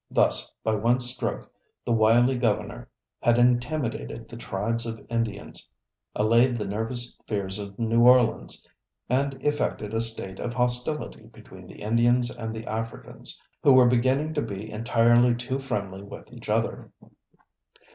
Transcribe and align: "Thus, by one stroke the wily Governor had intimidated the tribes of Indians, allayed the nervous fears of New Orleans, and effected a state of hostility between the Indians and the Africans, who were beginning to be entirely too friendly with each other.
"Thus, 0.19 0.51
by 0.63 0.73
one 0.73 0.99
stroke 0.99 1.51
the 1.85 1.91
wily 1.91 2.35
Governor 2.35 2.89
had 3.21 3.37
intimidated 3.37 4.27
the 4.27 4.35
tribes 4.35 4.87
of 4.87 5.05
Indians, 5.11 5.69
allayed 6.15 6.57
the 6.57 6.65
nervous 6.65 7.15
fears 7.27 7.59
of 7.59 7.77
New 7.77 8.01
Orleans, 8.07 8.67
and 9.11 9.35
effected 9.45 9.93
a 9.93 10.01
state 10.01 10.39
of 10.39 10.55
hostility 10.55 11.25
between 11.27 11.67
the 11.67 11.83
Indians 11.83 12.31
and 12.31 12.51
the 12.51 12.65
Africans, 12.65 13.39
who 13.61 13.73
were 13.73 13.85
beginning 13.85 14.33
to 14.33 14.41
be 14.41 14.71
entirely 14.71 15.35
too 15.35 15.59
friendly 15.59 16.01
with 16.01 16.33
each 16.33 16.49
other. 16.49 16.89